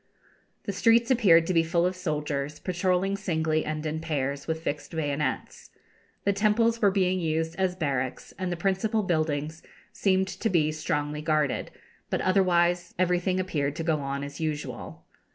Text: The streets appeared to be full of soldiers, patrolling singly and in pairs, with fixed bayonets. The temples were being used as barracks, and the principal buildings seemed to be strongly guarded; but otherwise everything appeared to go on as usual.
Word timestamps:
The 0.63 0.73
streets 0.73 1.11
appeared 1.11 1.45
to 1.45 1.53
be 1.53 1.61
full 1.61 1.85
of 1.85 1.95
soldiers, 1.95 2.57
patrolling 2.57 3.15
singly 3.15 3.63
and 3.63 3.85
in 3.85 3.99
pairs, 3.99 4.47
with 4.47 4.63
fixed 4.63 4.95
bayonets. 4.95 5.69
The 6.23 6.33
temples 6.33 6.81
were 6.81 6.89
being 6.89 7.19
used 7.19 7.55
as 7.57 7.75
barracks, 7.75 8.33
and 8.39 8.51
the 8.51 8.57
principal 8.57 9.03
buildings 9.03 9.61
seemed 9.93 10.27
to 10.27 10.49
be 10.49 10.71
strongly 10.71 11.21
guarded; 11.21 11.69
but 12.09 12.21
otherwise 12.21 12.95
everything 12.97 13.39
appeared 13.39 13.75
to 13.75 13.83
go 13.83 13.99
on 13.99 14.23
as 14.23 14.39
usual. 14.39 15.05